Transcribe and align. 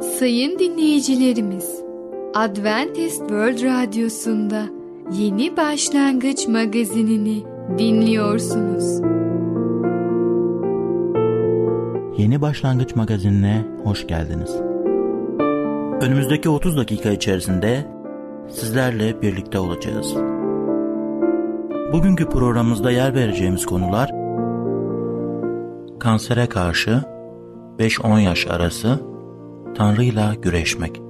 Sayın 0.00 0.58
dinleyicilerimiz, 0.58 1.82
Adventist 2.34 3.18
World 3.18 3.62
Radyosu'nda 3.62 4.62
Yeni 5.12 5.56
Başlangıç 5.56 6.48
magazinini 6.48 7.44
dinliyorsunuz. 7.78 9.00
Yeni 12.18 12.40
Başlangıç 12.40 12.96
magazinine 12.96 13.64
hoş 13.84 14.06
geldiniz. 14.06 14.56
Önümüzdeki 16.00 16.48
30 16.48 16.76
dakika 16.76 17.10
içerisinde 17.10 17.86
sizlerle 18.48 19.22
birlikte 19.22 19.58
olacağız. 19.58 20.14
Bugünkü 21.92 22.28
programımızda 22.28 22.90
yer 22.90 23.14
vereceğimiz 23.14 23.66
konular 23.66 24.10
kansere 25.98 26.46
karşı 26.46 27.02
5-10 27.78 28.20
yaş 28.20 28.46
arası 28.46 29.17
Tanrı'yla 29.78 30.34
güreşmek. 30.34 31.00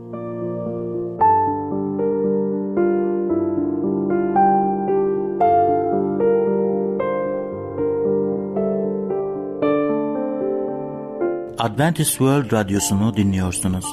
Adventist 11.58 12.10
World 12.10 12.52
Radyosu'nu 12.52 13.16
dinliyorsunuz. 13.16 13.84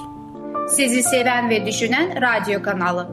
Sizi 0.69 1.03
seven 1.03 1.49
ve 1.49 1.65
düşünen 1.65 2.21
radyo 2.21 2.61
kanalı. 2.61 3.09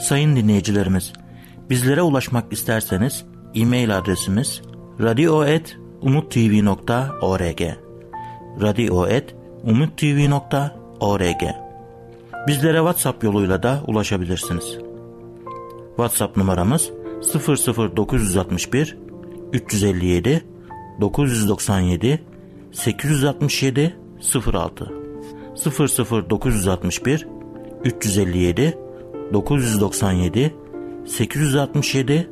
Sayın 0.00 0.36
dinleyicilerimiz, 0.36 1.12
bizlere 1.70 2.02
ulaşmak 2.02 2.52
isterseniz 2.52 3.24
e-mail 3.54 3.98
adresimiz 3.98 4.62
radio.umutv.org 5.00 7.60
radio.umutv.org 8.60 9.37
Bizlere 12.46 12.78
WhatsApp 12.78 13.24
yoluyla 13.24 13.62
da 13.62 13.82
ulaşabilirsiniz. 13.86 14.78
WhatsApp 15.96 16.36
numaramız 16.36 16.90
00961 17.96 18.96
357 19.52 20.44
997 21.00 22.20
867 22.72 23.96
06 24.54 24.92
00961 26.30 27.28
357 27.84 28.78
997 29.32 30.54
867 31.06 32.30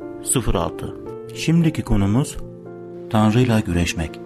06 0.53 0.95
Şimdiki 1.35 1.81
konumuz 1.81 2.37
Tanrı'yla 3.09 3.59
güreşmek. 3.59 4.19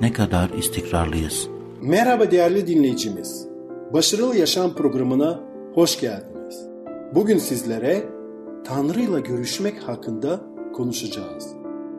Ne 0.00 0.12
kadar 0.12 0.50
istikrarlıyız? 0.50 1.57
Merhaba 1.82 2.30
değerli 2.30 2.66
dinleyicimiz. 2.66 3.48
Başarılı 3.92 4.36
Yaşam 4.36 4.74
programına 4.74 5.40
hoş 5.74 6.00
geldiniz. 6.00 6.68
Bugün 7.14 7.38
sizlere 7.38 8.08
Tanrı'yla 8.64 9.20
görüşmek 9.20 9.82
hakkında 9.82 10.40
konuşacağız. 10.74 11.48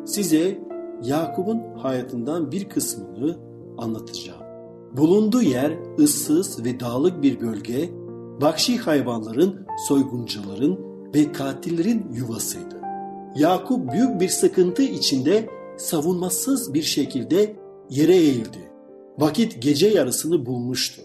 Size 0.06 0.60
Yakup'un 1.04 1.62
hayatından 1.78 2.52
bir 2.52 2.70
kısmını 2.70 3.38
anlatacağım. 3.78 4.42
Bulunduğu 4.92 5.42
yer 5.42 5.74
ıssız 6.00 6.66
ve 6.66 6.80
dağlık 6.80 7.24
bir 7.24 7.42
bölge, 7.42 7.90
vahşi 8.42 8.78
hayvanların, 8.78 9.66
soyguncuların 9.88 10.80
ve 11.16 11.32
katillerin 11.32 12.06
yuvasıydı. 12.14 12.82
Yakup 13.36 13.92
büyük 13.92 14.22
bir 14.22 14.30
sıkıntı 14.30 14.84
içinde 14.84 15.50
savunmasız 15.78 16.74
bir 16.74 16.84
şekilde 16.84 17.56
yere 17.90 18.16
eğildi. 18.16 18.69
Vakit 19.20 19.62
gece 19.62 19.88
yarısını 19.88 20.46
bulmuştu. 20.46 21.02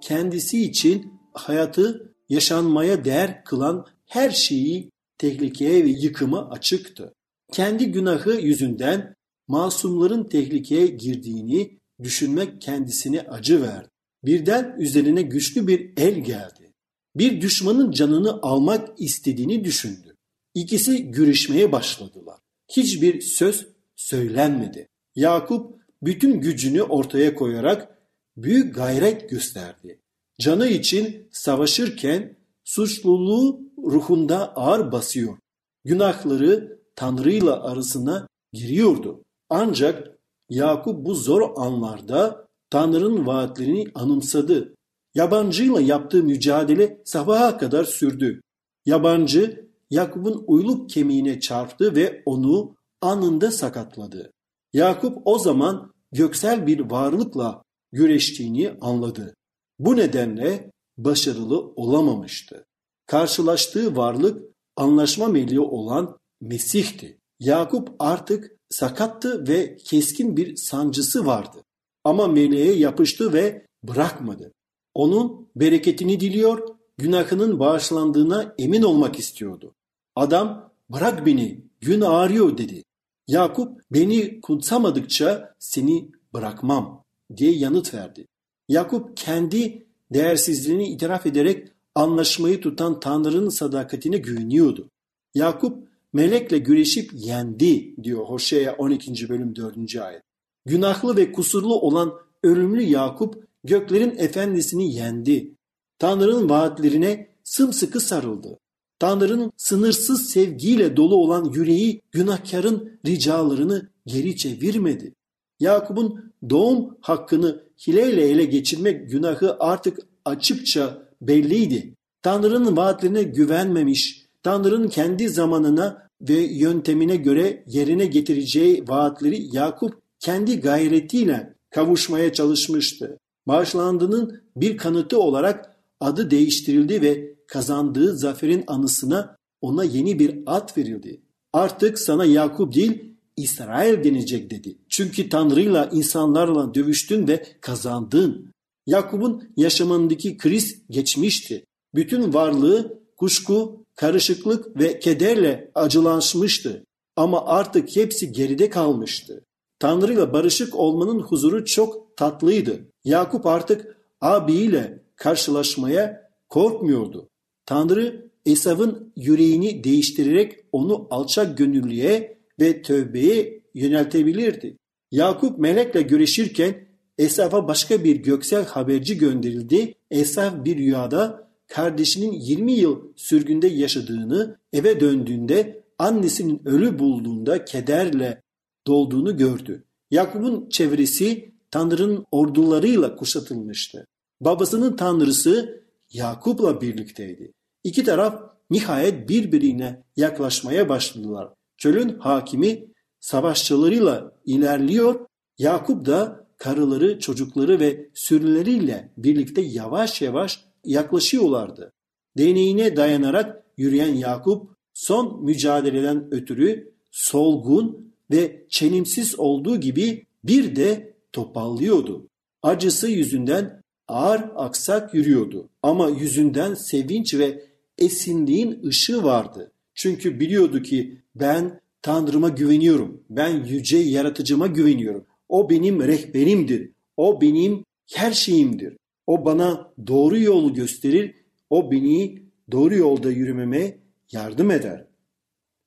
Kendisi 0.00 0.62
için 0.62 1.12
hayatı 1.32 2.14
yaşanmaya 2.28 3.04
değer 3.04 3.44
kılan 3.44 3.86
her 4.06 4.30
şeyi 4.30 4.90
tehlikeye 5.18 5.84
ve 5.84 5.88
yıkıma 5.88 6.50
açıktı. 6.50 7.14
Kendi 7.52 7.92
günahı 7.92 8.40
yüzünden 8.40 9.14
masumların 9.48 10.28
tehlikeye 10.28 10.86
girdiğini 10.86 11.78
düşünmek 12.02 12.60
kendisine 12.62 13.20
acı 13.20 13.62
verdi. 13.62 13.88
Birden 14.24 14.76
üzerine 14.78 15.22
güçlü 15.22 15.66
bir 15.66 15.92
el 15.96 16.14
geldi. 16.24 16.72
Bir 17.16 17.40
düşmanın 17.40 17.90
canını 17.90 18.42
almak 18.42 19.00
istediğini 19.00 19.64
düşündü. 19.64 20.16
İkisi 20.54 21.10
görüşmeye 21.10 21.72
başladılar. 21.72 22.38
Hiçbir 22.68 23.20
söz 23.20 23.66
söylenmedi. 23.96 24.88
Yakup 25.14 25.78
bütün 26.02 26.40
gücünü 26.40 26.82
ortaya 26.82 27.34
koyarak 27.34 27.98
büyük 28.36 28.74
gayret 28.74 29.30
gösterdi. 29.30 30.00
Canı 30.40 30.68
için 30.68 31.28
savaşırken 31.32 32.36
suçluluğu 32.64 33.60
ruhunda 33.78 34.56
ağır 34.56 34.92
basıyor. 34.92 35.38
Günahları 35.84 36.78
Tanrı'yla 36.96 37.62
arasına 37.62 38.26
giriyordu. 38.52 39.22
Ancak 39.50 40.18
Yakup 40.50 41.06
bu 41.06 41.14
zor 41.14 41.52
anlarda 41.56 42.48
Tanrı'nın 42.70 43.26
vaatlerini 43.26 43.84
anımsadı. 43.94 44.74
Yabancıyla 45.14 45.80
yaptığı 45.80 46.22
mücadele 46.22 47.02
sabaha 47.04 47.58
kadar 47.58 47.84
sürdü. 47.84 48.40
Yabancı 48.86 49.68
Yakup'un 49.90 50.44
uyluk 50.46 50.90
kemiğine 50.90 51.40
çarptı 51.40 51.96
ve 51.96 52.22
onu 52.26 52.76
anında 53.00 53.50
sakatladı. 53.50 54.32
Yakup 54.72 55.18
o 55.24 55.38
zaman 55.38 55.92
göksel 56.12 56.66
bir 56.66 56.80
varlıkla 56.80 57.62
güreştiğini 57.92 58.70
anladı. 58.80 59.34
Bu 59.78 59.96
nedenle 59.96 60.70
başarılı 60.98 61.60
olamamıştı. 61.60 62.64
Karşılaştığı 63.06 63.96
varlık 63.96 64.42
anlaşma 64.76 65.28
meleği 65.28 65.60
olan 65.60 66.18
Mesih'ti. 66.40 67.18
Yakup 67.40 67.88
artık 67.98 68.56
sakattı 68.70 69.48
ve 69.48 69.76
keskin 69.76 70.36
bir 70.36 70.56
sancısı 70.56 71.26
vardı. 71.26 71.64
Ama 72.04 72.26
meleğe 72.26 72.72
yapıştı 72.72 73.32
ve 73.32 73.66
bırakmadı. 73.82 74.52
Onun 74.94 75.48
bereketini 75.56 76.20
diliyor, 76.20 76.68
günahının 76.96 77.60
bağışlandığına 77.60 78.54
emin 78.58 78.82
olmak 78.82 79.18
istiyordu. 79.18 79.74
Adam 80.16 80.72
bırak 80.90 81.26
beni 81.26 81.64
gün 81.80 82.00
ağrıyor 82.00 82.58
dedi. 82.58 82.84
Yakup 83.28 83.80
beni 83.90 84.40
kutsamadıkça 84.40 85.54
seni 85.58 86.10
bırakmam 86.34 87.04
diye 87.36 87.52
yanıt 87.52 87.94
verdi. 87.94 88.26
Yakup 88.68 89.16
kendi 89.16 89.86
değersizliğini 90.12 90.88
itiraf 90.88 91.26
ederek 91.26 91.68
anlaşmayı 91.94 92.60
tutan 92.60 93.00
Tanrı'nın 93.00 93.48
sadakatine 93.48 94.18
güveniyordu. 94.18 94.90
Yakup 95.34 95.88
melekle 96.12 96.58
güreşip 96.58 97.10
yendi 97.14 98.02
diyor 98.02 98.24
Hoşea 98.24 98.74
12. 98.78 99.28
bölüm 99.28 99.56
4. 99.56 99.96
ayet. 99.96 100.22
Günahlı 100.66 101.16
ve 101.16 101.32
kusurlu 101.32 101.80
olan 101.80 102.12
ölümlü 102.42 102.82
Yakup 102.82 103.48
göklerin 103.64 104.16
efendisini 104.18 104.94
yendi. 104.94 105.54
Tanrı'nın 105.98 106.48
vaatlerine 106.48 107.28
sımsıkı 107.44 108.00
sarıldı. 108.00 108.58
Tanrı'nın 108.98 109.52
sınırsız 109.56 110.30
sevgiyle 110.30 110.96
dolu 110.96 111.16
olan 111.16 111.52
yüreği 111.54 112.00
günahkarın 112.12 112.98
ricalarını 113.06 113.88
geri 114.06 114.36
çevirmedi. 114.36 115.14
Yakup'un 115.60 116.32
doğum 116.50 116.96
hakkını 117.00 117.62
hileyle 117.86 118.22
ele 118.22 118.44
geçirmek 118.44 119.10
günahı 119.10 119.56
artık 119.60 119.98
açıkça 120.24 121.08
belliydi. 121.22 121.94
Tanrı'nın 122.22 122.76
vaatlerine 122.76 123.22
güvenmemiş, 123.22 124.24
Tanrı'nın 124.42 124.88
kendi 124.88 125.28
zamanına 125.28 126.08
ve 126.20 126.34
yöntemine 126.34 127.16
göre 127.16 127.64
yerine 127.66 128.06
getireceği 128.06 128.84
vaatleri 128.88 129.56
Yakup 129.56 129.94
kendi 130.20 130.60
gayretiyle 130.60 131.54
kavuşmaya 131.70 132.32
çalışmıştı. 132.32 133.18
Bağışlandığının 133.46 134.42
bir 134.56 134.76
kanıtı 134.76 135.20
olarak 135.20 135.76
adı 136.00 136.30
değiştirildi 136.30 137.02
ve 137.02 137.37
kazandığı 137.48 138.16
zaferin 138.16 138.64
anısına 138.66 139.36
ona 139.60 139.84
yeni 139.84 140.18
bir 140.18 140.42
ad 140.46 140.76
verildi. 140.76 141.20
Artık 141.52 141.98
sana 141.98 142.24
Yakup 142.24 142.74
değil 142.74 143.14
İsrail 143.36 144.04
denecek 144.04 144.50
dedi. 144.50 144.78
Çünkü 144.88 145.28
Tanrı'yla 145.28 145.88
insanlarla 145.92 146.74
dövüştün 146.74 147.28
ve 147.28 147.46
kazandın. 147.60 148.52
Yakup'un 148.86 149.52
yaşamındaki 149.56 150.36
kriz 150.36 150.82
geçmişti. 150.90 151.64
Bütün 151.94 152.34
varlığı 152.34 153.02
kuşku, 153.16 153.84
karışıklık 153.94 154.80
ve 154.80 154.98
kederle 155.00 155.70
acılanmıştı. 155.74 156.84
Ama 157.16 157.46
artık 157.46 157.96
hepsi 157.96 158.32
geride 158.32 158.70
kalmıştı. 158.70 159.44
Tanrı'yla 159.78 160.32
barışık 160.32 160.74
olmanın 160.74 161.20
huzuru 161.20 161.64
çok 161.64 162.16
tatlıydı. 162.16 162.80
Yakup 163.04 163.46
artık 163.46 163.96
abiyle 164.20 165.02
karşılaşmaya 165.16 166.30
korkmuyordu. 166.48 167.28
Tanrı 167.68 168.30
Esav'ın 168.46 169.12
yüreğini 169.16 169.84
değiştirerek 169.84 170.56
onu 170.72 171.06
alçak 171.10 171.58
gönüllüye 171.58 172.38
ve 172.60 172.82
tövbeye 172.82 173.60
yöneltebilirdi. 173.74 174.76
Yakup 175.10 175.58
melekle 175.58 176.02
görüşürken 176.02 176.74
Esaf'a 177.18 177.68
başka 177.68 178.04
bir 178.04 178.16
göksel 178.16 178.66
haberci 178.66 179.18
gönderildi. 179.18 179.94
Esaf 180.10 180.64
bir 180.64 180.76
rüyada 180.78 181.50
kardeşinin 181.66 182.32
20 182.32 182.72
yıl 182.72 183.02
sürgünde 183.16 183.66
yaşadığını, 183.66 184.58
eve 184.72 185.00
döndüğünde 185.00 185.84
annesinin 185.98 186.62
ölü 186.64 186.98
bulduğunda 186.98 187.64
kederle 187.64 188.42
dolduğunu 188.86 189.36
gördü. 189.36 189.84
Yakup'un 190.10 190.68
çevresi 190.68 191.52
Tanrı'nın 191.70 192.24
ordularıyla 192.30 193.16
kuşatılmıştı. 193.16 194.06
Babasının 194.40 194.96
tanrısı 194.96 195.82
Yakup'la 196.12 196.80
birlikteydi. 196.80 197.57
İki 197.88 198.04
taraf 198.04 198.42
nihayet 198.70 199.28
birbirine 199.28 200.02
yaklaşmaya 200.16 200.88
başladılar. 200.88 201.48
Çölün 201.76 202.18
hakimi 202.18 202.84
savaşçılarıyla 203.20 204.32
ilerliyor. 204.44 205.26
Yakup 205.58 206.06
da 206.06 206.46
karıları, 206.58 207.18
çocukları 207.18 207.80
ve 207.80 208.10
sürüleriyle 208.14 209.12
birlikte 209.16 209.60
yavaş 209.60 210.22
yavaş 210.22 210.64
yaklaşıyorlardı. 210.84 211.92
Deneyine 212.38 212.96
dayanarak 212.96 213.64
yürüyen 213.76 214.14
Yakup 214.14 214.70
son 214.94 215.44
mücadeleden 215.44 216.34
ötürü 216.34 216.94
solgun 217.10 218.14
ve 218.30 218.66
çelimsiz 218.68 219.38
olduğu 219.38 219.80
gibi 219.80 220.26
bir 220.44 220.76
de 220.76 221.16
topallıyordu. 221.32 222.28
Acısı 222.62 223.08
yüzünden 223.08 223.82
ağır 224.08 224.40
aksak 224.56 225.14
yürüyordu 225.14 225.68
ama 225.82 226.08
yüzünden 226.08 226.74
sevinç 226.74 227.34
ve 227.34 227.67
esinliğin 227.98 228.82
ışığı 228.82 229.24
vardı. 229.24 229.72
Çünkü 229.94 230.40
biliyordu 230.40 230.82
ki 230.82 231.22
ben 231.34 231.80
Tanrı'ma 232.02 232.48
güveniyorum. 232.48 233.22
Ben 233.30 233.64
yüce 233.64 233.98
yaratıcıma 233.98 234.66
güveniyorum. 234.66 235.24
O 235.48 235.70
benim 235.70 236.02
rehberimdir. 236.02 236.92
O 237.16 237.40
benim 237.40 237.84
her 238.14 238.32
şeyimdir. 238.32 238.96
O 239.26 239.44
bana 239.44 239.92
doğru 240.06 240.38
yolu 240.38 240.74
gösterir. 240.74 241.34
O 241.70 241.90
beni 241.90 242.42
doğru 242.72 242.94
yolda 242.94 243.30
yürümeme 243.30 243.98
yardım 244.32 244.70
eder. 244.70 245.06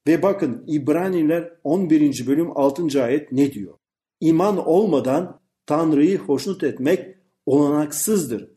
Ve 0.08 0.24
bakın 0.24 0.64
İbraniler 0.68 1.54
11. 1.64 2.28
bölüm 2.28 2.58
6. 2.58 3.04
ayet 3.04 3.32
ne 3.32 3.54
diyor? 3.54 3.78
İman 4.20 4.68
olmadan 4.68 5.40
Tanrı'yı 5.66 6.18
hoşnut 6.18 6.64
etmek 6.64 7.16
olanaksızdır. 7.46 8.52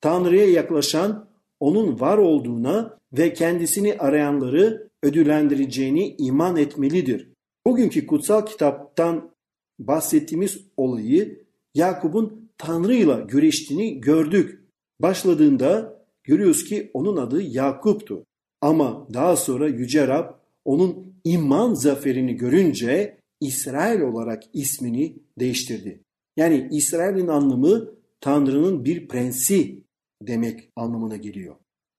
Tanrı'ya 0.00 0.50
yaklaşan 0.50 1.27
onun 1.60 2.00
var 2.00 2.18
olduğuna 2.18 2.98
ve 3.12 3.32
kendisini 3.32 3.98
arayanları 3.98 4.88
ödüllendireceğini 5.02 6.16
iman 6.18 6.56
etmelidir. 6.56 7.32
Bugünkü 7.66 8.06
kutsal 8.06 8.46
kitaptan 8.46 9.30
bahsettiğimiz 9.78 10.60
olayı 10.76 11.44
Yakup'un 11.74 12.50
Tanrı 12.58 12.94
ile 12.94 13.24
güreştiğini 13.28 14.00
gördük. 14.00 14.64
Başladığında 15.00 16.02
görüyoruz 16.24 16.64
ki 16.64 16.90
onun 16.94 17.16
adı 17.16 17.42
Yakup'tu. 17.42 18.24
Ama 18.60 19.08
daha 19.14 19.36
sonra 19.36 19.68
Yüce 19.68 20.08
Rab 20.08 20.34
onun 20.64 21.14
iman 21.24 21.74
zaferini 21.74 22.36
görünce 22.36 23.18
İsrail 23.40 24.00
olarak 24.00 24.42
ismini 24.52 25.16
değiştirdi. 25.38 26.00
Yani 26.36 26.68
İsrail'in 26.72 27.28
anlamı 27.28 27.90
Tanrı'nın 28.20 28.84
bir 28.84 29.08
prensi 29.08 29.82
demek 30.22 30.70
anlamına 30.76 31.16
geliyor. 31.16 31.56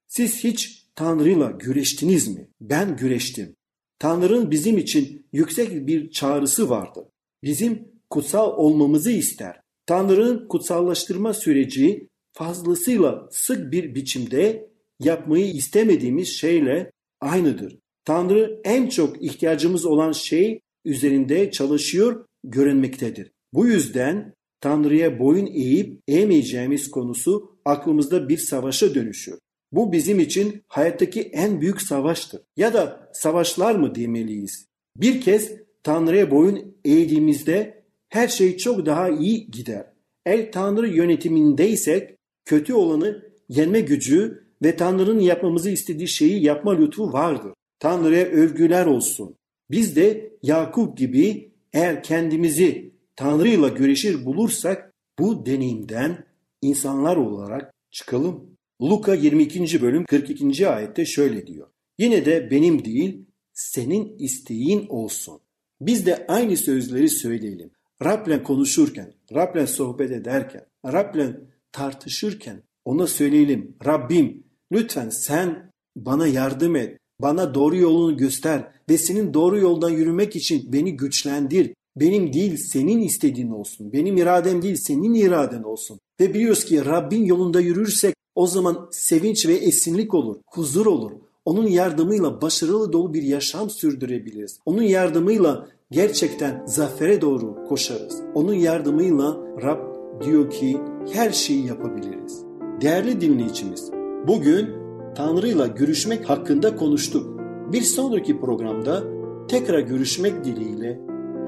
Siz 0.07 0.43
hiç 0.43 0.85
Tanrı'yla 0.95 1.51
güreştiniz 1.51 2.27
mi? 2.27 2.47
Ben 2.61 2.97
güreştim. 2.97 3.55
Tanrı'nın 3.99 4.51
bizim 4.51 4.77
için 4.77 5.25
yüksek 5.33 5.87
bir 5.87 6.11
çağrısı 6.11 6.69
vardı. 6.69 7.11
Bizim 7.43 7.87
kutsal 8.09 8.57
olmamızı 8.57 9.11
ister. 9.11 9.61
Tanrı'nın 9.85 10.47
kutsallaştırma 10.47 11.33
süreci 11.33 12.07
fazlasıyla 12.33 13.27
sık 13.31 13.71
bir 13.71 13.95
biçimde 13.95 14.69
yapmayı 14.99 15.53
istemediğimiz 15.53 16.29
şeyle 16.29 16.91
aynıdır. 17.21 17.77
Tanrı 18.05 18.61
en 18.63 18.89
çok 18.89 19.23
ihtiyacımız 19.23 19.85
olan 19.85 20.11
şey 20.11 20.61
üzerinde 20.85 21.51
çalışıyor, 21.51 22.25
görünmektedir. 22.43 23.31
Bu 23.53 23.67
yüzden 23.67 24.33
Tanrı'ya 24.61 25.19
boyun 25.19 25.45
eğip 25.45 25.99
eğmeyeceğimiz 26.07 26.91
konusu 26.91 27.58
aklımızda 27.69 28.29
bir 28.29 28.37
savaşa 28.37 28.95
dönüşüyor. 28.95 29.37
Bu 29.71 29.91
bizim 29.91 30.19
için 30.19 30.63
hayattaki 30.67 31.21
en 31.21 31.61
büyük 31.61 31.81
savaştır. 31.81 32.41
Ya 32.57 32.73
da 32.73 33.09
savaşlar 33.13 33.75
mı 33.75 33.95
demeliyiz? 33.95 34.65
Bir 34.95 35.21
kez 35.21 35.51
Tanrı'ya 35.83 36.31
boyun 36.31 36.75
eğdiğimizde 36.85 37.83
her 38.09 38.27
şey 38.27 38.57
çok 38.57 38.85
daha 38.85 39.09
iyi 39.09 39.51
gider. 39.51 39.85
El 40.25 40.51
Tanrı 40.51 40.87
yönetimindeysek 40.87 42.15
kötü 42.45 42.73
olanı 42.73 43.23
yenme 43.49 43.81
gücü 43.81 44.43
ve 44.63 44.75
Tanrı'nın 44.75 45.19
yapmamızı 45.19 45.69
istediği 45.69 46.07
şeyi 46.07 46.43
yapma 46.43 46.77
lütfu 46.77 47.13
vardır. 47.13 47.53
Tanrı'ya 47.79 48.25
övgüler 48.25 48.85
olsun. 48.85 49.35
Biz 49.71 49.95
de 49.95 50.31
Yakup 50.43 50.97
gibi 50.97 51.51
eğer 51.73 52.03
kendimizi 52.03 52.93
Tanrı'yla 53.15 53.67
güreşir 53.67 54.25
bulursak 54.25 54.93
bu 55.19 55.45
deneyimden 55.45 56.25
insanlar 56.61 57.15
olarak 57.15 57.73
çıkalım. 57.91 58.57
Luka 58.81 59.13
22. 59.13 59.81
bölüm 59.81 60.05
42. 60.05 60.69
ayette 60.69 61.05
şöyle 61.05 61.47
diyor. 61.47 61.67
Yine 61.97 62.25
de 62.25 62.51
benim 62.51 62.85
değil 62.85 63.25
senin 63.53 64.17
isteğin 64.17 64.85
olsun. 64.89 65.41
Biz 65.81 66.05
de 66.05 66.25
aynı 66.27 66.57
sözleri 66.57 67.09
söyleyelim. 67.09 67.71
Rab'le 68.03 68.43
konuşurken, 68.43 69.13
Rab'le 69.33 69.67
sohbet 69.67 70.11
ederken, 70.11 70.65
Rab'le 70.85 71.35
tartışırken 71.71 72.63
ona 72.85 73.07
söyleyelim. 73.07 73.75
Rabbim 73.85 74.43
lütfen 74.71 75.09
sen 75.09 75.71
bana 75.95 76.27
yardım 76.27 76.75
et. 76.75 76.97
Bana 77.21 77.53
doğru 77.53 77.77
yolunu 77.77 78.17
göster 78.17 78.71
ve 78.89 78.97
senin 78.97 79.33
doğru 79.33 79.59
yoldan 79.59 79.89
yürümek 79.89 80.35
için 80.35 80.73
beni 80.73 80.97
güçlendir. 80.97 81.73
Benim 81.95 82.33
değil 82.33 82.57
senin 82.57 82.99
istediğin 82.99 83.49
olsun. 83.49 83.93
Benim 83.93 84.17
iradem 84.17 84.61
değil 84.61 84.75
senin 84.75 85.13
iraden 85.13 85.63
olsun. 85.63 85.99
Ve 86.19 86.33
biliyoruz 86.33 86.65
ki 86.65 86.85
Rabbin 86.85 87.25
yolunda 87.25 87.61
yürürsek 87.61 88.15
o 88.35 88.47
zaman 88.47 88.87
sevinç 88.91 89.47
ve 89.47 89.53
esinlik 89.53 90.13
olur, 90.13 90.35
huzur 90.47 90.85
olur. 90.85 91.11
Onun 91.45 91.67
yardımıyla 91.67 92.41
başarılı 92.41 92.93
dolu 92.93 93.13
bir 93.13 93.23
yaşam 93.23 93.69
sürdürebiliriz. 93.69 94.59
Onun 94.65 94.81
yardımıyla 94.81 95.67
gerçekten 95.91 96.65
zafere 96.65 97.21
doğru 97.21 97.67
koşarız. 97.69 98.21
Onun 98.35 98.53
yardımıyla 98.53 99.37
Rab 99.63 99.79
diyor 100.25 100.51
ki 100.51 100.77
her 101.13 101.31
şeyi 101.31 101.67
yapabiliriz. 101.67 102.43
Değerli 102.81 103.21
dinleyicimiz, 103.21 103.91
bugün 104.27 104.69
Tanrı'yla 105.15 105.67
görüşmek 105.67 106.29
hakkında 106.29 106.75
konuştuk. 106.75 107.39
Bir 107.71 107.81
sonraki 107.81 108.39
programda 108.39 109.03
tekrar 109.47 109.79
görüşmek 109.79 110.43
dileğiyle 110.45 110.99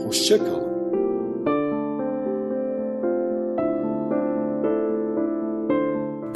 hoşça 0.03 0.37
kalın. 0.37 0.70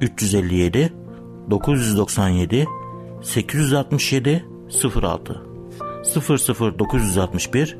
357 0.00 0.92
997 1.50 2.66
867 3.22 4.44
06 4.68 5.32
00961 6.78 7.76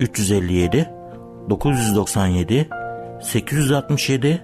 357 0.00 0.90
997 1.50 2.68
867 3.22 4.42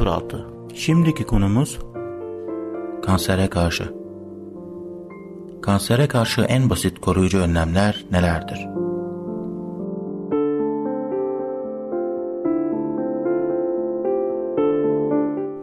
06 0.00 0.46
Şimdiki 0.74 1.24
konumuz 1.24 1.78
kansere 3.08 3.48
karşı. 3.50 3.92
Kansere 5.62 6.08
karşı 6.08 6.40
en 6.40 6.70
basit 6.70 7.00
koruyucu 7.00 7.38
önlemler 7.38 8.04
nelerdir? 8.10 8.66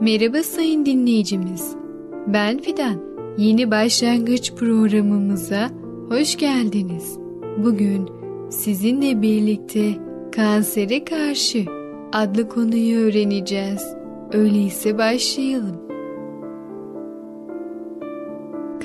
Merhaba 0.06 0.44
sayın 0.44 0.86
dinleyicimiz. 0.86 1.76
Ben 2.28 2.58
Fidan. 2.58 3.02
Yeni 3.38 3.72
başlangıç 3.72 4.54
programımıza 4.54 5.70
hoş 6.10 6.38
geldiniz. 6.38 7.18
Bugün 7.58 8.10
sizinle 8.50 9.22
birlikte 9.22 9.94
kansere 10.36 11.06
karşı 11.06 11.66
adlı 12.14 12.50
konuyu 12.50 12.98
öğreneceğiz. 12.98 13.96
Öyleyse 14.34 14.98
başlayalım. 14.98 15.82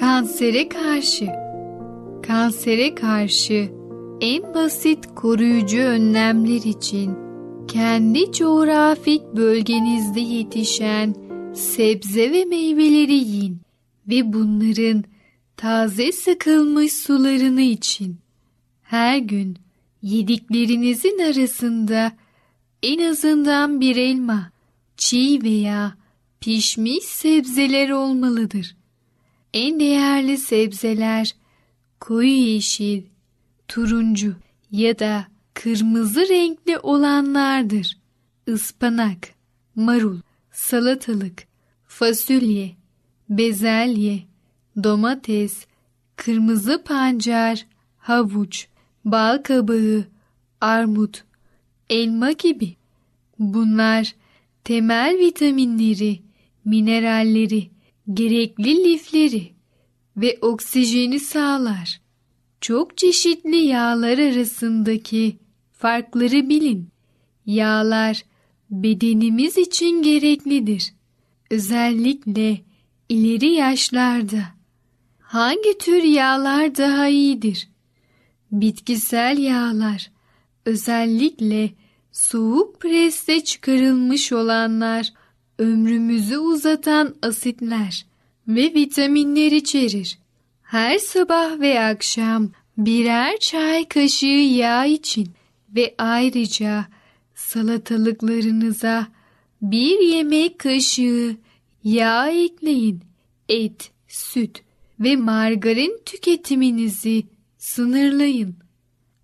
Kansere 0.01 0.69
karşı 0.69 1.27
Kansere 2.27 2.95
karşı 2.95 3.69
en 4.21 4.55
basit 4.55 5.15
koruyucu 5.15 5.79
önlemler 5.79 6.63
için 6.65 7.30
kendi 7.73 8.33
coğrafik 8.33 9.23
bölgenizde 9.37 10.21
yetişen 10.21 11.15
sebze 11.55 12.33
ve 12.33 12.45
meyveleri 12.45 13.15
yiyin 13.15 13.61
ve 14.09 14.33
bunların 14.33 15.05
taze 15.57 16.13
sıkılmış 16.13 16.93
sularını 16.93 17.61
için. 17.61 18.19
Her 18.83 19.19
gün 19.19 19.59
yediklerinizin 20.03 21.19
arasında 21.19 22.13
en 22.83 23.11
azından 23.11 23.81
bir 23.81 23.97
elma, 23.97 24.51
çiğ 24.97 25.43
veya 25.43 25.95
pişmiş 26.41 27.05
sebzeler 27.05 27.91
olmalıdır. 27.91 28.77
En 29.55 29.81
değerli 29.81 30.39
sebzeler 30.39 31.35
koyu 32.01 32.33
yeşil, 32.33 33.03
turuncu 33.69 34.35
ya 34.71 34.99
da 34.99 35.30
kırmızı 35.55 36.21
renkli 36.21 36.79
olanlardır. 36.79 37.99
Ispanak, 38.47 39.29
marul, 39.75 40.21
salatalık, 40.53 41.47
fasulye, 41.87 42.77
bezelye, 43.29 44.23
domates, 44.85 45.67
kırmızı 46.17 46.85
pancar, 46.85 47.67
havuç, 47.99 48.67
bal 49.05 49.43
kabağı, 49.43 50.05
armut, 50.61 51.25
elma 51.91 52.33
gibi. 52.33 52.77
Bunlar 53.39 54.15
temel 54.65 55.19
vitaminleri, 55.19 56.23
mineralleri, 56.65 57.71
gerekli 58.13 58.85
lifleri 58.85 59.53
ve 60.17 60.39
oksijeni 60.41 61.21
sağlar. 61.21 62.01
Çok 62.61 62.97
çeşitli 62.97 63.57
yağlar 63.57 64.19
arasındaki 64.19 65.39
farkları 65.73 66.49
bilin. 66.49 66.89
Yağlar 67.47 68.25
bedenimiz 68.71 69.59
için 69.59 70.03
gereklidir. 70.03 70.95
Özellikle 71.51 72.61
ileri 73.09 73.53
yaşlarda. 73.53 74.43
Hangi 75.21 75.79
tür 75.79 76.03
yağlar 76.03 76.77
daha 76.77 77.09
iyidir? 77.09 77.69
Bitkisel 78.53 79.39
yağlar, 79.39 80.11
özellikle 80.67 81.71
soğuk 82.13 82.81
preste 82.81 83.45
çıkarılmış 83.45 84.33
olanlar, 84.33 85.13
ömrümüzü 85.59 86.39
uzatan 86.39 87.15
asitler 87.23 88.07
ve 88.49 88.75
vitaminler 88.75 89.53
içerir. 89.53 90.19
Her 90.71 90.99
sabah 90.99 91.61
ve 91.61 91.81
akşam 91.81 92.51
birer 92.79 93.39
çay 93.39 93.89
kaşığı 93.89 94.27
yağ 94.27 94.87
için 94.87 95.29
ve 95.77 95.95
ayrıca 95.99 96.87
salatalıklarınıza 97.35 99.07
bir 99.63 99.99
yemek 99.99 100.59
kaşığı 100.59 101.37
yağ 101.85 102.31
ekleyin. 102.31 103.01
Et, 103.49 103.91
süt 104.09 104.63
ve 105.01 105.17
margarin 105.17 106.03
tüketiminizi 106.07 107.23
sınırlayın. 107.59 108.55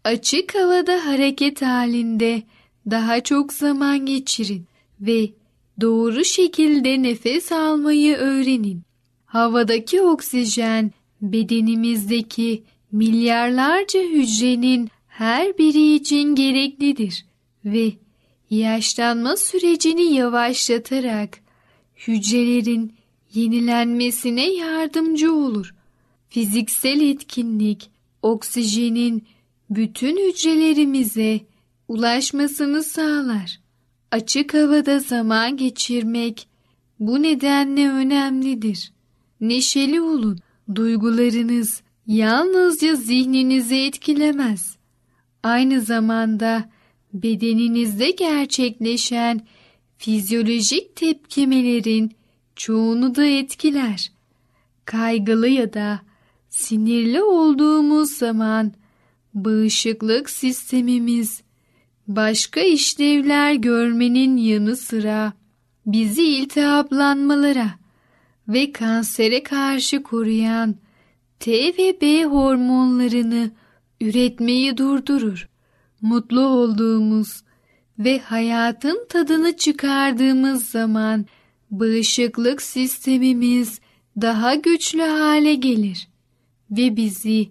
Açık 0.04 0.54
havada 0.54 1.06
hareket 1.06 1.62
halinde 1.62 2.42
daha 2.90 3.20
çok 3.20 3.52
zaman 3.52 4.06
geçirin 4.06 4.66
ve 5.00 5.30
doğru 5.80 6.24
şekilde 6.24 7.02
nefes 7.02 7.52
almayı 7.52 8.16
öğrenin. 8.16 8.82
Havadaki 9.26 10.02
oksijen 10.02 10.92
bedenimizdeki 11.22 12.62
milyarlarca 12.92 14.00
hücrenin 14.00 14.90
her 15.08 15.58
biri 15.58 15.94
için 15.94 16.34
gereklidir 16.34 17.24
ve 17.64 17.92
yaşlanma 18.50 19.36
sürecini 19.36 20.14
yavaşlatarak 20.14 21.38
hücrelerin 21.96 22.92
yenilenmesine 23.34 24.50
yardımcı 24.50 25.34
olur. 25.34 25.74
Fiziksel 26.28 27.00
etkinlik 27.00 27.90
oksijenin 28.22 29.26
bütün 29.70 30.28
hücrelerimize 30.28 31.40
ulaşmasını 31.88 32.82
sağlar. 32.82 33.60
Açık 34.10 34.54
havada 34.54 34.98
zaman 34.98 35.56
geçirmek 35.56 36.48
bu 37.00 37.22
nedenle 37.22 37.88
önemlidir. 37.88 38.92
Neşeli 39.40 40.00
olun. 40.00 40.38
Duygularınız 40.74 41.82
yalnızca 42.06 42.94
zihninizi 42.94 43.76
etkilemez. 43.76 44.76
Aynı 45.42 45.80
zamanda 45.80 46.70
bedeninizde 47.12 48.10
gerçekleşen 48.10 49.46
fizyolojik 49.98 50.96
tepkimelerin 50.96 52.12
çoğunu 52.56 53.14
da 53.14 53.26
etkiler. 53.26 54.12
Kaygılı 54.84 55.48
ya 55.48 55.72
da 55.72 56.00
sinirli 56.48 57.22
olduğumuz 57.22 58.10
zaman 58.10 58.72
bağışıklık 59.34 60.30
sistemimiz 60.30 61.42
başka 62.08 62.60
işlevler 62.60 63.54
görmenin 63.54 64.36
yanı 64.36 64.76
sıra 64.76 65.32
bizi 65.86 66.22
iltihaplanmalara 66.22 67.85
ve 68.48 68.72
kansere 68.72 69.42
karşı 69.42 70.02
koruyan 70.02 70.76
T 71.40 71.52
ve 71.52 72.00
B 72.00 72.24
hormonlarını 72.24 73.50
üretmeyi 74.00 74.76
durdurur. 74.76 75.48
Mutlu 76.00 76.40
olduğumuz 76.40 77.42
ve 77.98 78.18
hayatın 78.18 79.06
tadını 79.08 79.56
çıkardığımız 79.56 80.66
zaman 80.66 81.26
bağışıklık 81.70 82.62
sistemimiz 82.62 83.80
daha 84.20 84.54
güçlü 84.54 85.02
hale 85.02 85.54
gelir 85.54 86.08
ve 86.70 86.96
bizi 86.96 87.50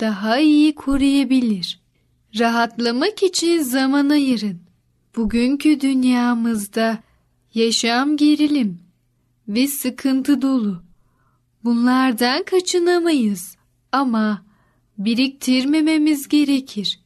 daha 0.00 0.38
iyi 0.38 0.74
koruyabilir. 0.74 1.80
Rahatlamak 2.38 3.22
için 3.22 3.62
zaman 3.62 4.08
ayırın. 4.08 4.60
Bugünkü 5.16 5.80
dünyamızda 5.80 6.98
yaşam 7.54 8.16
gerilim 8.16 8.85
ve 9.48 9.66
sıkıntı 9.66 10.42
dolu. 10.42 10.82
Bunlardan 11.64 12.42
kaçınamayız 12.42 13.56
ama 13.92 14.46
biriktirmememiz 14.98 16.28
gerekir. 16.28 17.00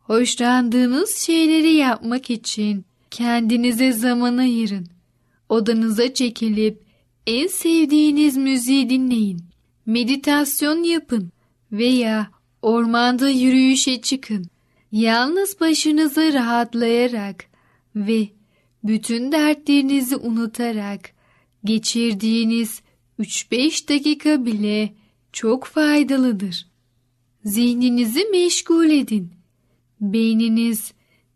Hoşlandığınız 0.00 1.16
şeyleri 1.16 1.72
yapmak 1.72 2.30
için 2.30 2.84
kendinize 3.10 3.92
zaman 3.92 4.38
ayırın. 4.38 4.86
Odanıza 5.48 6.14
çekilip 6.14 6.82
en 7.26 7.46
sevdiğiniz 7.46 8.36
müziği 8.36 8.90
dinleyin. 8.90 9.40
Meditasyon 9.86 10.82
yapın 10.82 11.30
veya 11.72 12.30
ormanda 12.62 13.28
yürüyüşe 13.28 14.00
çıkın. 14.00 14.46
Yalnız 14.92 15.60
başınıza 15.60 16.32
rahatlayarak 16.32 17.44
ve 17.96 18.28
bütün 18.84 19.32
dertlerinizi 19.32 20.16
unutarak 20.16 21.15
geçirdiğiniz 21.64 22.80
3-5 23.18 23.88
dakika 23.88 24.46
bile 24.46 24.94
çok 25.32 25.64
faydalıdır. 25.64 26.66
Zihninizi 27.44 28.24
meşgul 28.24 28.90
edin. 28.90 29.32
Beyniniz 30.00 30.92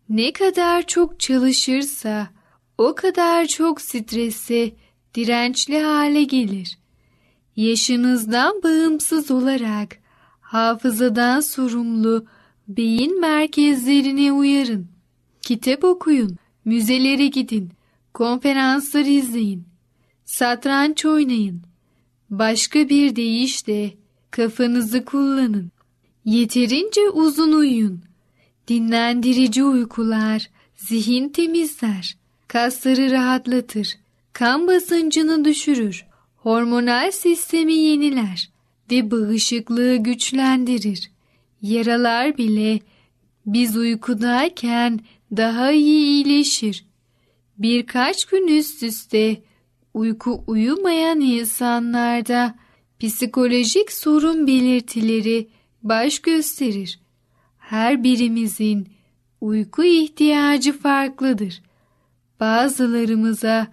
ne 0.09 0.33
kadar 0.33 0.87
çok 0.87 1.19
çalışırsa 1.19 2.29
o 2.77 2.95
kadar 2.95 3.45
çok 3.45 3.81
strese 3.81 4.71
dirençli 5.15 5.79
hale 5.79 6.23
gelir. 6.23 6.77
Yaşınızdan 7.55 8.63
bağımsız 8.63 9.31
olarak 9.31 9.97
hafızadan 10.41 11.39
sorumlu 11.39 12.25
beyin 12.67 13.21
merkezlerine 13.21 14.31
uyarın. 14.31 14.87
Kitap 15.41 15.83
okuyun, 15.83 16.37
müzelere 16.65 17.27
gidin, 17.27 17.69
konferanslar 18.13 19.05
izleyin, 19.05 19.70
satranç 20.31 21.05
oynayın. 21.05 21.61
Başka 22.29 22.89
bir 22.89 23.15
deyişle 23.15 23.93
kafanızı 24.31 25.05
kullanın. 25.05 25.71
Yeterince 26.25 27.09
uzun 27.09 27.51
uyuyun. 27.53 28.01
Dinlendirici 28.67 29.63
uykular 29.63 30.49
zihin 30.75 31.29
temizler, 31.29 32.17
kasları 32.47 33.11
rahatlatır, 33.11 33.97
kan 34.33 34.67
basıncını 34.67 35.45
düşürür, 35.45 36.05
hormonal 36.35 37.11
sistemi 37.11 37.73
yeniler 37.73 38.49
ve 38.91 39.11
bağışıklığı 39.11 39.95
güçlendirir. 39.95 41.11
Yaralar 41.61 42.37
bile 42.37 42.79
biz 43.45 43.77
uykudayken 43.77 44.99
daha 45.37 45.71
iyi 45.71 46.03
iyileşir. 46.05 46.85
Birkaç 47.57 48.25
gün 48.25 48.47
üst 48.47 48.83
üste 48.83 49.41
uyku 49.93 50.43
uyumayan 50.47 51.19
insanlarda 51.19 52.55
psikolojik 52.99 53.91
sorun 53.91 54.47
belirtileri 54.47 55.47
baş 55.83 56.19
gösterir. 56.19 56.99
Her 57.57 58.03
birimizin 58.03 58.87
uyku 59.41 59.83
ihtiyacı 59.83 60.79
farklıdır. 60.79 61.61
Bazılarımıza 62.39 63.67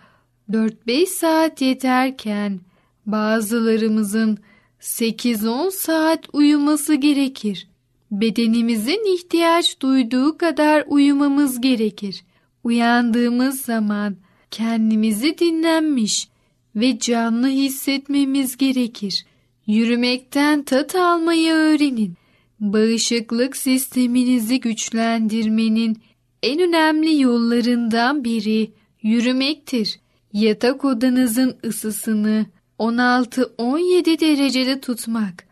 4-5 0.50 1.06
saat 1.06 1.62
yeterken 1.62 2.60
bazılarımızın 3.06 4.38
8-10 4.80 5.70
saat 5.70 6.26
uyuması 6.32 6.94
gerekir. 6.94 7.68
Bedenimizin 8.10 9.14
ihtiyaç 9.14 9.80
duyduğu 9.80 10.38
kadar 10.38 10.84
uyumamız 10.86 11.60
gerekir. 11.60 12.24
Uyandığımız 12.64 13.60
zaman 13.60 14.16
kendimizi 14.50 15.38
dinlenmiş 15.38 16.28
ve 16.76 16.98
canlı 16.98 17.48
hissetmemiz 17.48 18.56
gerekir. 18.56 19.26
Yürümekten 19.66 20.62
tat 20.62 20.94
almayı 20.94 21.52
öğrenin. 21.52 22.14
Bağışıklık 22.60 23.56
sisteminizi 23.56 24.60
güçlendirmenin 24.60 25.98
en 26.42 26.60
önemli 26.60 27.20
yollarından 27.20 28.24
biri 28.24 28.70
yürümektir. 29.02 30.00
Yatak 30.32 30.84
odanızın 30.84 31.56
ısısını 31.64 32.46
16-17 32.78 34.20
derecede 34.20 34.80
tutmak. 34.80 35.44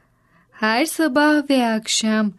Her 0.50 0.86
sabah 0.86 1.50
ve 1.50 1.66
akşam 1.66 2.32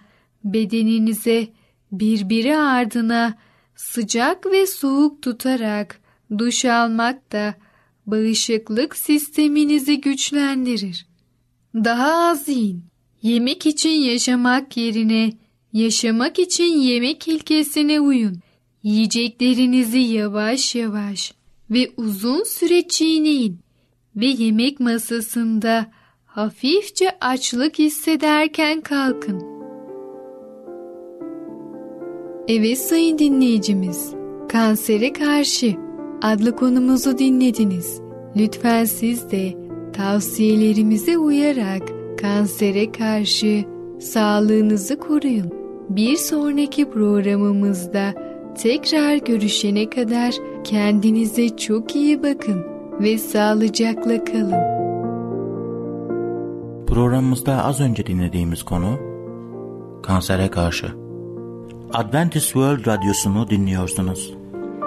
bedeninize 0.43 1.47
birbiri 1.91 2.57
ardına 2.57 3.37
sıcak 3.75 4.45
ve 4.45 4.67
soğuk 4.67 5.21
tutarak 5.21 6.01
duş 6.37 6.65
almak 6.65 7.31
da 7.31 7.55
bağışıklık 8.05 8.95
sisteminizi 8.97 10.01
güçlendirir. 10.01 11.07
Daha 11.75 12.29
az 12.29 12.49
yiyin. 12.49 12.83
Yemek 13.21 13.65
için 13.65 13.89
yaşamak 13.89 14.77
yerine 14.77 15.33
yaşamak 15.73 16.39
için 16.39 16.79
yemek 16.79 17.27
ilkesine 17.27 17.99
uyun. 17.99 18.39
Yiyeceklerinizi 18.83 19.99
yavaş 19.99 20.75
yavaş 20.75 21.33
ve 21.69 21.91
uzun 21.97 22.43
süre 22.43 22.87
çiğneyin 22.87 23.59
ve 24.15 24.25
yemek 24.25 24.79
masasında 24.79 25.91
hafifçe 26.25 27.17
açlık 27.21 27.79
hissederken 27.79 28.81
kalkın. 28.81 29.43
Evet 32.47 32.79
sayın 32.79 33.17
dinleyicimiz, 33.17 34.13
kansere 34.49 35.13
karşı 35.13 35.86
adlı 36.21 36.55
konumuzu 36.55 37.17
dinlediniz. 37.17 38.01
Lütfen 38.35 38.85
siz 38.85 39.31
de 39.31 39.53
tavsiyelerimize 39.93 41.17
uyarak 41.17 41.81
kansere 42.21 42.91
karşı 42.91 43.65
sağlığınızı 43.99 44.99
koruyun. 44.99 45.51
Bir 45.89 46.15
sonraki 46.15 46.89
programımızda 46.89 48.13
tekrar 48.57 49.15
görüşene 49.15 49.89
kadar 49.89 50.33
kendinize 50.63 51.57
çok 51.57 51.95
iyi 51.95 52.23
bakın 52.23 52.65
ve 52.99 53.17
sağlıcakla 53.17 54.23
kalın. 54.23 54.77
Programımızda 56.87 57.63
az 57.63 57.81
önce 57.81 58.05
dinlediğimiz 58.05 58.63
konu 58.63 58.99
kansere 60.03 60.47
karşı. 60.49 60.87
Adventist 61.93 62.45
World 62.45 62.87
Radyosu'nu 62.87 63.49
dinliyorsunuz. 63.49 64.33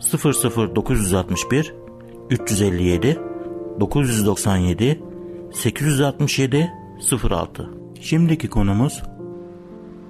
00961 0.00 1.74
357 2.30 3.18
997 3.80 5.00
867 5.52 6.70
06 7.30 7.70
Şimdiki 8.00 8.48
konumuz 8.48 9.02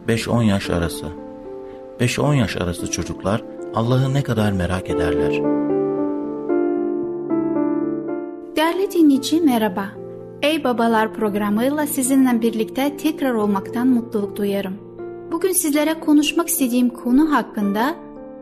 5-10 0.08 0.44
yaş 0.44 0.70
arası. 0.70 1.06
5-10 2.00 2.34
yaş 2.34 2.56
arası 2.56 2.90
çocuklar 2.90 3.42
Allah'ı 3.74 4.14
ne 4.14 4.22
kadar 4.22 4.52
merak 4.52 4.90
ederler. 4.90 5.32
Değerli 8.56 8.90
dinleyici 8.92 9.40
merhaba. 9.40 9.86
Ey 10.42 10.64
Babalar 10.64 11.14
programıyla 11.14 11.86
sizinle 11.86 12.42
birlikte 12.42 12.96
tekrar 12.96 13.34
olmaktan 13.34 13.86
mutluluk 13.86 14.36
duyarım. 14.36 14.74
Bugün 15.32 15.52
sizlere 15.52 16.00
konuşmak 16.00 16.48
istediğim 16.48 16.90
konu 16.90 17.32
hakkında 17.32 17.94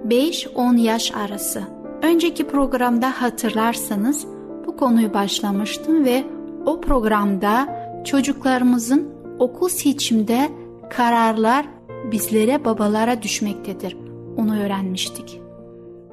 5-10 0.09 0.81
yaş 0.81 1.13
arası. 1.15 1.63
Önceki 2.03 2.47
programda 2.47 3.23
hatırlarsanız 3.23 4.27
bu 4.67 4.77
konuyu 4.77 5.15
başlamıştım 5.15 6.05
ve 6.05 6.25
o 6.67 6.81
programda 6.81 7.69
çocuklarımızın 8.05 9.09
okul 9.39 9.69
seçimde 9.69 10.51
kararlar 10.91 11.67
bizlere 12.13 12.65
babalara 12.65 13.23
düşmektedir. 13.23 13.97
Onu 14.37 14.61
öğrenmiştik. 14.61 15.41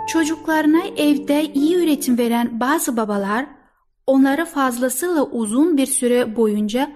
Çocuklarına 0.07 0.81
evde 0.97 1.53
iyi 1.53 1.75
üretim 1.75 2.17
veren 2.17 2.59
bazı 2.59 2.97
babalar 2.97 3.45
onları 4.07 4.45
fazlasıyla 4.45 5.23
uzun 5.23 5.77
bir 5.77 5.85
süre 5.85 6.35
boyunca 6.35 6.91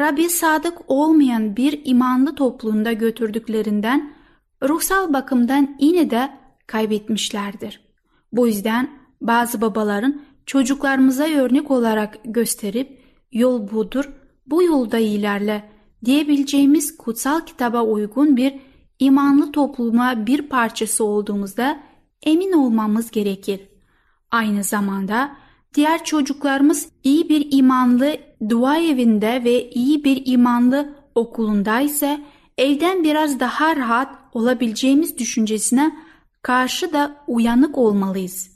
Rabbi 0.00 0.28
sadık 0.28 0.78
olmayan 0.88 1.56
bir 1.56 1.80
imanlı 1.84 2.34
topluluğunda 2.34 2.92
götürdüklerinden 2.92 4.12
ruhsal 4.62 5.12
bakımdan 5.12 5.76
yine 5.80 6.10
de 6.10 6.41
kaybetmişlerdir. 6.66 7.80
Bu 8.32 8.46
yüzden 8.46 8.90
bazı 9.20 9.60
babaların 9.60 10.22
çocuklarımıza 10.46 11.24
örnek 11.24 11.70
olarak 11.70 12.18
gösterip 12.24 13.02
yol 13.32 13.70
budur, 13.70 14.12
bu 14.46 14.62
yolda 14.62 14.98
ilerle 14.98 15.70
diyebileceğimiz 16.04 16.96
kutsal 16.96 17.40
kitaba 17.40 17.82
uygun 17.82 18.36
bir 18.36 18.54
imanlı 18.98 19.52
topluma 19.52 20.26
bir 20.26 20.42
parçası 20.42 21.04
olduğumuzda 21.04 21.80
emin 22.22 22.52
olmamız 22.52 23.10
gerekir. 23.10 23.60
Aynı 24.30 24.64
zamanda 24.64 25.36
diğer 25.74 26.04
çocuklarımız 26.04 26.88
iyi 27.04 27.28
bir 27.28 27.48
imanlı 27.52 28.16
dua 28.48 28.78
evinde 28.78 29.44
ve 29.44 29.70
iyi 29.70 30.04
bir 30.04 30.22
imanlı 30.26 30.94
okulunda 31.14 31.80
ise 31.80 32.20
evden 32.58 33.04
biraz 33.04 33.40
daha 33.40 33.76
rahat 33.76 34.18
olabileceğimiz 34.32 35.18
düşüncesine 35.18 35.96
karşı 36.42 36.92
da 36.92 37.16
uyanık 37.26 37.78
olmalıyız. 37.78 38.52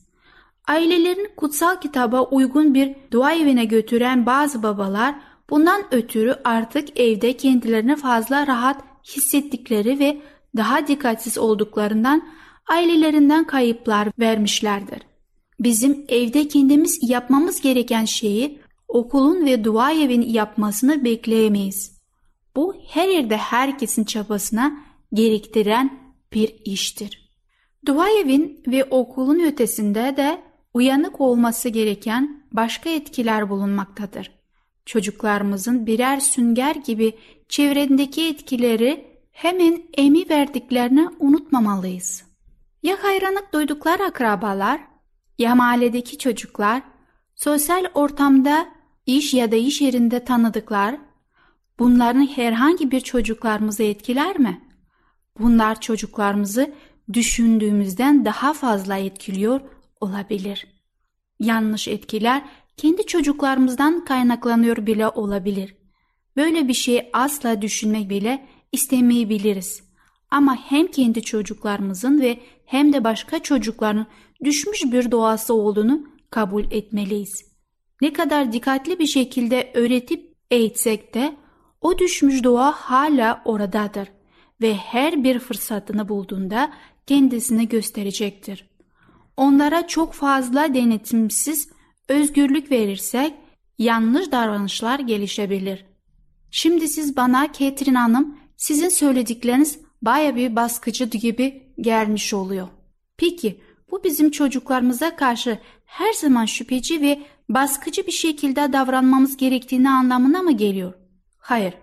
Ailelerin 0.69 1.29
kutsal 1.37 1.81
kitaba 1.81 2.23
uygun 2.23 2.75
bir 2.75 2.97
dua 3.11 3.35
evine 3.35 3.65
götüren 3.65 4.27
bazı 4.27 4.63
babalar 4.63 5.15
bundan 5.51 5.83
ötürü 5.91 6.37
artık 6.45 7.01
evde 7.01 7.37
kendilerini 7.37 7.97
fazla 7.97 8.47
rahat 8.47 8.83
hissettikleri 9.05 9.99
ve 9.99 10.21
daha 10.57 10.87
dikkatsiz 10.87 11.39
olduklarından 11.39 12.23
ailelerinden 12.67 13.47
kayıplar 13.47 14.09
vermişlerdir. 14.19 14.99
Bizim 15.61 16.05
evde 16.09 16.49
kendimiz 16.49 16.99
yapmamız 17.03 17.61
gereken 17.61 18.05
şeyi 18.05 18.61
okulun 18.89 19.47
ve 19.47 19.65
dua 19.65 19.93
evin 19.93 20.23
yapmasını 20.23 21.05
bekleyemeyiz. 21.05 21.97
Bu 22.57 22.75
her 22.89 23.09
yerde 23.09 23.37
herkesin 23.37 24.05
çabasına 24.05 24.73
gerektiren 25.13 25.99
bir 26.33 26.55
iştir. 26.65 27.26
Dua 27.87 28.11
evin 28.11 28.63
ve 28.67 28.85
okulun 28.85 29.41
ötesinde 29.41 30.17
de 30.17 30.43
uyanık 30.75 31.21
olması 31.21 31.69
gereken 31.69 32.43
başka 32.53 32.91
etkiler 32.91 33.51
bulunmaktadır. 33.51 34.31
Çocuklarımızın 34.87 35.87
birer 35.87 36.21
sünger 36.21 36.75
gibi 36.75 37.19
çevrendeki 37.49 38.29
etkileri 38.29 39.07
hemen 39.33 39.83
emi 39.97 40.31
verdiklerini 40.31 41.09
unutmamalıyız. 41.19 42.25
Ya 42.83 42.97
hayranlık 43.03 43.53
duydukları 43.53 44.05
akrabalar, 44.05 44.81
ya 45.39 45.55
mahalledeki 45.55 46.19
çocuklar, 46.19 46.83
sosyal 47.35 47.85
ortamda 47.95 48.69
iş 49.07 49.35
ya 49.35 49.53
da 49.53 49.57
iş 49.57 49.81
yerinde 49.81 50.25
tanıdıklar, 50.25 50.97
bunların 51.79 52.27
herhangi 52.27 52.91
bir 52.91 53.01
çocuklarımızı 53.01 53.83
etkiler 53.83 54.39
mi? 54.39 54.61
Bunlar 55.39 55.81
çocuklarımızı 55.81 56.73
düşündüğümüzden 57.13 58.25
daha 58.25 58.53
fazla 58.53 58.97
etkiliyor 58.97 59.61
olabilir. 60.01 60.67
Yanlış 61.41 61.89
etkiler 61.89 62.43
kendi 62.77 63.07
çocuklarımızdan 63.07 64.05
kaynaklanıyor 64.05 64.87
bile 64.87 65.09
olabilir. 65.09 65.77
Böyle 66.37 66.69
bir 66.69 66.75
şey 66.75 67.11
asla 67.13 67.63
düşünmek 67.63 68.11
bile 68.11 68.47
istemeyebiliriz. 68.73 69.83
Ama 70.31 70.57
hem 70.57 70.87
kendi 70.87 71.23
çocuklarımızın 71.23 72.21
ve 72.21 72.41
hem 72.65 72.93
de 72.93 73.05
başka 73.05 73.43
çocukların 73.43 74.07
düşmüş 74.45 74.85
bir 74.85 75.11
doğası 75.11 75.55
olduğunu 75.55 76.07
kabul 76.31 76.65
etmeliyiz. 76.71 77.45
Ne 78.01 78.13
kadar 78.13 78.53
dikkatli 78.53 78.99
bir 78.99 79.07
şekilde 79.07 79.71
öğretip 79.75 80.35
eğitsek 80.51 81.15
de 81.15 81.37
o 81.81 81.99
düşmüş 81.99 82.45
doğa 82.45 82.73
hala 82.73 83.43
oradadır 83.45 84.09
ve 84.61 84.75
her 84.75 85.25
bir 85.25 85.39
fırsatını 85.39 86.09
bulduğunda 86.09 86.73
kendisine 87.07 87.65
gösterecektir. 87.65 88.69
Onlara 89.37 89.87
çok 89.87 90.13
fazla 90.13 90.75
denetimsiz 90.75 91.69
özgürlük 92.09 92.71
verirsek 92.71 93.35
yanlış 93.79 94.33
davranışlar 94.33 94.99
gelişebilir. 94.99 95.85
Şimdi 96.51 96.89
siz 96.89 97.17
bana 97.17 97.53
Catherine 97.53 97.99
Hanım 97.99 98.39
sizin 98.57 98.89
söyledikleriniz 98.89 99.79
baya 100.03 100.37
bir 100.37 100.57
baskıcı 100.57 101.05
gibi 101.05 101.73
gelmiş 101.81 102.35
oluyor. 102.35 102.69
Peki 103.17 103.61
bu 103.91 104.05
bizim 104.05 104.31
çocuklarımıza 104.31 105.17
karşı 105.17 105.59
her 105.85 106.13
zaman 106.13 106.45
şüpheci 106.45 107.01
ve 107.01 107.23
baskıcı 107.49 108.07
bir 108.07 108.13
şekilde 108.13 108.73
davranmamız 108.73 109.37
gerektiğini 109.37 109.91
anlamına 109.91 110.43
mı 110.43 110.53
geliyor? 110.53 110.93
Hayır. 111.39 111.75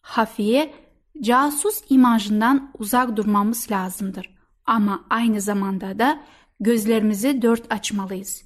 Hafiye, 0.00 0.74
casus 1.20 1.80
imajından 1.90 2.70
uzak 2.78 3.16
durmamız 3.16 3.70
lazımdır. 3.70 4.37
Ama 4.68 5.04
aynı 5.10 5.40
zamanda 5.40 5.98
da 5.98 6.20
gözlerimizi 6.60 7.42
dört 7.42 7.72
açmalıyız. 7.72 8.42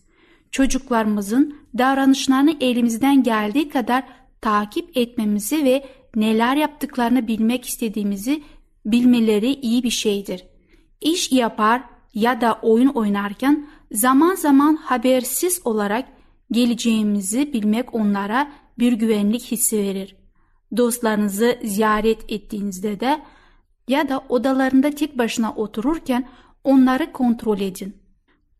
Çocuklarımızın 0.50 1.56
davranışlarını 1.78 2.56
elimizden 2.60 3.22
geldiği 3.22 3.68
kadar 3.68 4.04
takip 4.40 4.96
etmemizi 4.96 5.64
ve 5.64 5.86
neler 6.16 6.56
yaptıklarını 6.56 7.28
bilmek 7.28 7.64
istediğimizi 7.64 8.42
bilmeleri 8.86 9.54
iyi 9.54 9.82
bir 9.82 9.90
şeydir. 9.90 10.44
İş 11.00 11.32
yapar 11.32 11.82
ya 12.14 12.40
da 12.40 12.58
oyun 12.62 12.88
oynarken 12.88 13.68
zaman 13.92 14.34
zaman 14.34 14.76
habersiz 14.76 15.60
olarak 15.64 16.08
geleceğimizi 16.50 17.52
bilmek 17.52 17.94
onlara 17.94 18.52
bir 18.78 18.92
güvenlik 18.92 19.42
hissi 19.42 19.78
verir. 19.78 20.16
Dostlarınızı 20.76 21.58
ziyaret 21.64 22.32
ettiğinizde 22.32 23.00
de 23.00 23.22
ya 23.88 24.08
da 24.08 24.24
odalarında 24.28 24.90
tek 24.90 25.18
başına 25.18 25.54
otururken 25.54 26.28
onları 26.64 27.12
kontrol 27.12 27.60
edin. 27.60 27.96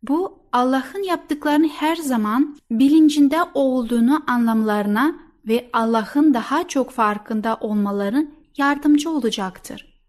Bu 0.03 0.39
Allah'ın 0.51 1.03
yaptıklarını 1.03 1.67
her 1.67 1.95
zaman 1.95 2.57
bilincinde 2.71 3.37
olduğunu 3.53 4.23
anlamlarına 4.27 5.15
ve 5.47 5.69
Allah'ın 5.73 6.33
daha 6.33 6.67
çok 6.67 6.91
farkında 6.91 7.57
olmaları 7.61 8.27
yardımcı 8.57 9.09
olacaktır. 9.09 9.99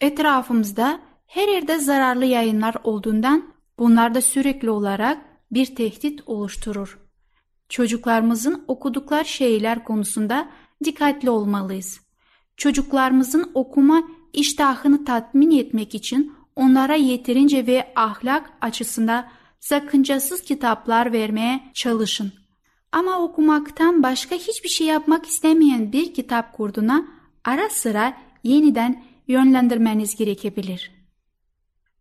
Etrafımızda 0.00 1.00
her 1.26 1.48
yerde 1.48 1.78
zararlı 1.78 2.24
yayınlar 2.24 2.74
olduğundan 2.84 3.42
bunlar 3.78 4.14
da 4.14 4.20
sürekli 4.20 4.70
olarak 4.70 5.18
bir 5.50 5.74
tehdit 5.74 6.22
oluşturur. 6.26 6.98
Çocuklarımızın 7.68 8.64
okudukları 8.68 9.24
şeyler 9.24 9.84
konusunda 9.84 10.48
dikkatli 10.84 11.30
olmalıyız. 11.30 12.00
Çocuklarımızın 12.56 13.50
okuma 13.54 14.02
iştahını 14.32 15.04
tatmin 15.04 15.50
etmek 15.50 15.94
için 15.94 16.32
onlara 16.56 16.94
yeterince 16.94 17.66
ve 17.66 17.92
ahlak 17.96 18.50
açısından 18.60 19.28
sakıncasız 19.60 20.42
kitaplar 20.42 21.12
vermeye 21.12 21.60
çalışın. 21.74 22.32
Ama 22.92 23.18
okumaktan 23.18 24.02
başka 24.02 24.36
hiçbir 24.36 24.68
şey 24.68 24.86
yapmak 24.86 25.26
istemeyen 25.26 25.92
bir 25.92 26.14
kitap 26.14 26.52
kurduna 26.52 27.08
ara 27.44 27.70
sıra 27.70 28.16
yeniden 28.42 29.02
yönlendirmeniz 29.28 30.16
gerekebilir. 30.16 30.90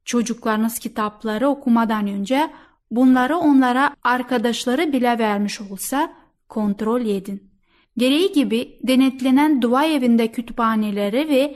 Çocuklarınız 0.05 0.79
kitapları 0.79 1.47
okumadan 1.49 2.07
önce 2.07 2.49
bunları 2.91 3.37
onlara 3.37 3.95
arkadaşları 4.03 4.93
bile 4.93 5.19
vermiş 5.19 5.61
olsa 5.61 6.13
kontrol 6.49 7.05
edin. 7.05 7.51
Gereği 7.97 8.31
gibi 8.31 8.79
denetlenen 8.83 9.61
dua 9.61 9.85
evinde 9.85 10.31
kütüphaneleri 10.31 11.29
ve 11.29 11.55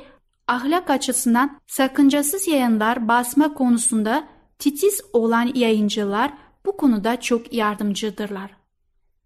ahlak 0.51 0.89
açısından 0.89 1.59
sakıncasız 1.67 2.47
yayınlar 2.47 3.07
basma 3.07 3.53
konusunda 3.53 4.23
titiz 4.59 5.01
olan 5.13 5.51
yayıncılar 5.55 6.33
bu 6.65 6.77
konuda 6.77 7.21
çok 7.21 7.53
yardımcıdırlar. 7.53 8.51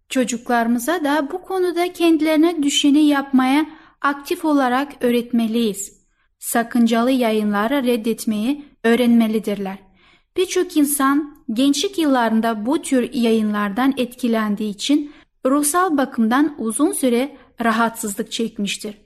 Çocuklarımıza 0.09 1.03
da 1.03 1.31
bu 1.31 1.41
konuda 1.41 1.93
kendilerine 1.93 2.63
düşeni 2.63 3.05
yapmaya 3.05 3.65
aktif 4.01 4.45
olarak 4.45 4.93
öğretmeliyiz. 5.01 6.05
Sakıncalı 6.39 7.11
yayınları 7.11 7.83
reddetmeyi 7.83 8.65
öğrenmelidirler. 8.83 9.77
Birçok 10.37 10.77
insan 10.77 11.35
gençlik 11.53 11.97
yıllarında 11.97 12.65
bu 12.65 12.81
tür 12.81 13.13
yayınlardan 13.13 13.93
etkilendiği 13.97 14.73
için 14.73 15.11
ruhsal 15.45 15.97
bakımdan 15.97 16.55
uzun 16.57 16.91
süre 16.91 17.37
rahatsızlık 17.63 18.31
çekmiştir. 18.31 19.04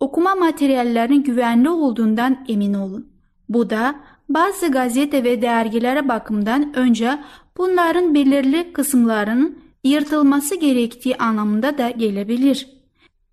Okuma 0.00 0.34
materyallerinin 0.34 1.22
güvenli 1.22 1.68
olduğundan 1.68 2.44
emin 2.48 2.74
olun. 2.74 3.12
Bu 3.48 3.70
da 3.70 3.94
bazı 4.28 4.68
gazete 4.68 5.24
ve 5.24 5.42
dergilere 5.42 6.08
bakımdan 6.08 6.76
önce 6.76 7.18
bunların 7.56 8.14
belirli 8.14 8.72
kısımlarının 8.72 9.58
yırtılması 9.84 10.54
gerektiği 10.54 11.16
anlamında 11.16 11.78
da 11.78 11.90
gelebilir. 11.90 12.68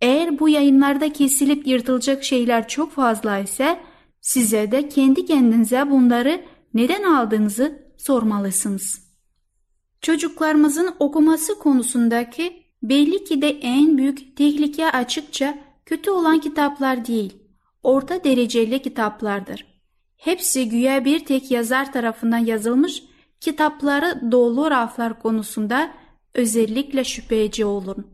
Eğer 0.01 0.39
bu 0.39 0.49
yayınlarda 0.49 1.13
kesilip 1.13 1.67
yırtılacak 1.67 2.23
şeyler 2.23 2.67
çok 2.67 2.91
fazla 2.91 3.39
ise 3.39 3.79
size 4.21 4.71
de 4.71 4.89
kendi 4.89 5.25
kendinize 5.25 5.91
bunları 5.91 6.41
neden 6.73 7.03
aldığınızı 7.03 7.79
sormalısınız. 7.97 9.03
Çocuklarımızın 10.01 10.95
okuması 10.99 11.59
konusundaki 11.59 12.63
belli 12.83 13.23
ki 13.23 13.41
de 13.41 13.49
en 13.49 13.97
büyük 13.97 14.37
tehlike 14.37 14.91
açıkça 14.91 15.57
kötü 15.93 16.11
olan 16.11 16.39
kitaplar 16.39 17.05
değil, 17.05 17.33
orta 17.83 18.23
dereceli 18.23 18.81
kitaplardır. 18.81 19.65
Hepsi 20.17 20.69
güya 20.69 21.05
bir 21.05 21.25
tek 21.25 21.51
yazar 21.51 21.93
tarafından 21.93 22.37
yazılmış 22.37 23.03
kitapları 23.39 24.31
dolu 24.31 24.71
raflar 24.71 25.19
konusunda 25.21 25.91
özellikle 26.33 27.03
şüpheci 27.03 27.65
olun. 27.65 28.07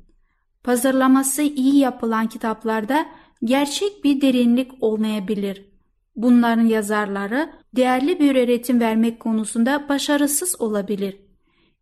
Pazarlaması 0.64 1.42
iyi 1.42 1.78
yapılan 1.78 2.28
kitaplarda 2.28 3.06
gerçek 3.44 4.04
bir 4.04 4.22
derinlik 4.22 4.72
olmayabilir. 4.82 5.66
Bunların 6.16 6.66
yazarları 6.66 7.50
değerli 7.76 8.20
bir 8.20 8.36
öğretim 8.36 8.80
vermek 8.80 9.20
konusunda 9.20 9.90
başarısız 9.90 10.62
olabilir. 10.62 11.18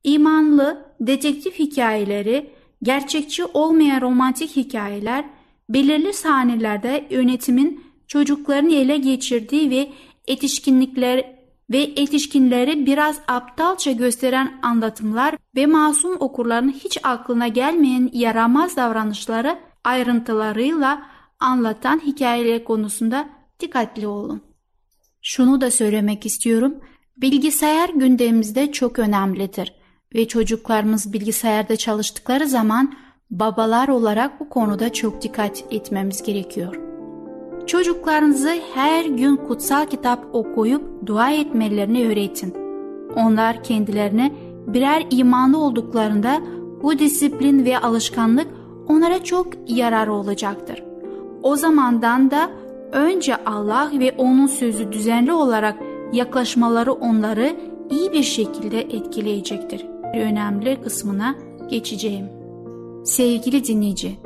İmanlı, 0.04 0.96
detektif 1.00 1.60
hikayeleri, 1.60 2.54
gerçekçi 2.84 3.46
olmayan 3.46 4.02
romantik 4.02 4.56
hikayeler, 4.56 5.37
belirli 5.70 6.14
sahnelerde 6.14 7.08
yönetimin 7.10 7.84
çocukların 8.08 8.70
ele 8.70 8.98
geçirdiği 8.98 9.70
ve 9.70 9.90
yetişkinlikler 10.28 11.38
ve 11.72 11.78
yetişkinleri 11.78 12.86
biraz 12.86 13.20
aptalca 13.28 13.92
gösteren 13.92 14.60
anlatımlar 14.62 15.36
ve 15.56 15.66
masum 15.66 16.18
okurların 16.20 16.70
hiç 16.70 16.98
aklına 17.04 17.48
gelmeyen 17.48 18.10
yaramaz 18.14 18.76
davranışları 18.76 19.60
ayrıntılarıyla 19.84 21.06
anlatan 21.40 22.00
hikayeler 22.00 22.64
konusunda 22.64 23.30
dikkatli 23.60 24.08
olun. 24.08 24.42
Şunu 25.22 25.62
da 25.62 25.72
söylemek 25.72 26.26
istiyorum. 26.26 26.76
Bilgisayar 27.18 27.90
gündemimizde 27.90 28.72
çok 28.72 29.00
önemlidir 29.00 29.74
ve 30.16 30.28
çocuklarımız 30.28 31.14
bilgisayarda 31.14 31.76
çalıştıkları 31.76 32.48
zaman 32.48 32.94
babalar 33.32 33.88
olarak 33.88 34.40
bu 34.40 34.50
konuda 34.50 34.94
çok 34.94 35.22
dikkat 35.22 35.64
etmemiz 35.72 36.24
gerekiyor. 36.24 36.80
Çocuklarınızı 37.68 38.56
her 38.74 39.06
gün 39.06 39.36
kutsal 39.36 39.86
kitap 39.86 40.36
okuyup 40.36 40.84
dua 41.06 41.32
etmelerini 41.32 42.08
öğretin. 42.08 42.54
Onlar 43.16 43.64
kendilerine 43.64 44.32
birer 44.68 45.06
imanlı 45.10 45.58
olduklarında 45.58 46.42
bu 46.84 47.00
disiplin 47.00 47.66
ve 47.66 47.80
alışkanlık 47.80 48.48
onlara 48.88 49.24
çok 49.24 49.48
yararı 49.68 50.14
olacaktır. 50.14 50.84
O 51.44 51.56
zamandan 51.56 52.32
da 52.32 52.50
önce 52.92 53.36
Allah 53.46 53.92
ve 53.94 54.16
onun 54.18 54.48
sözü 54.48 54.92
düzenli 54.92 55.34
olarak 55.34 55.76
yaklaşmaları 56.14 56.94
onları 56.94 57.56
iyi 57.90 58.12
bir 58.12 58.24
şekilde 58.24 58.82
etkileyecektir. 58.82 59.86
Önemli 60.14 60.82
kısmına 60.82 61.36
geçeceğim. 61.70 62.37
Sevgili 63.08 63.64
dinleyici, 63.64 64.20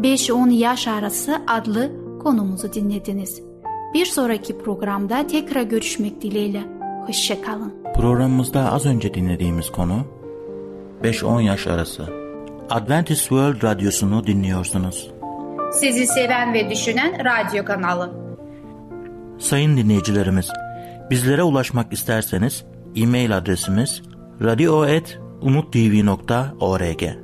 5-10 0.00 0.50
yaş 0.50 0.88
arası 0.88 1.42
adlı 1.46 1.92
konumuzu 2.22 2.72
dinlediniz. 2.72 3.42
Bir 3.94 4.06
sonraki 4.06 4.58
programda 4.58 5.26
tekrar 5.26 5.62
görüşmek 5.62 6.22
dileğiyle. 6.22 6.62
Hoşçakalın. 7.06 7.74
Programımızda 7.96 8.72
az 8.72 8.86
önce 8.86 9.14
dinlediğimiz 9.14 9.70
konu 9.70 10.06
5-10 11.02 11.42
yaş 11.42 11.66
arası. 11.66 12.12
Adventist 12.70 13.20
World 13.20 13.62
Radyosu'nu 13.62 14.26
dinliyorsunuz. 14.26 15.10
Sizi 15.72 16.06
seven 16.06 16.54
ve 16.54 16.70
düşünen 16.70 17.24
radyo 17.24 17.64
kanalı. 17.64 18.12
Sayın 19.38 19.76
dinleyicilerimiz, 19.76 20.50
bizlere 21.10 21.42
ulaşmak 21.42 21.92
isterseniz 21.92 22.64
e-mail 22.96 23.36
adresimiz 23.36 24.02
radio.umutv.org 24.42 27.23